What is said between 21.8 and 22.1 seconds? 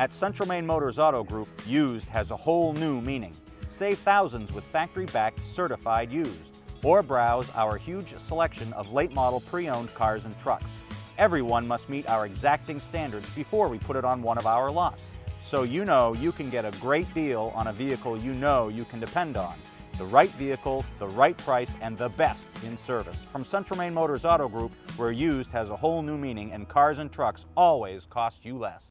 and the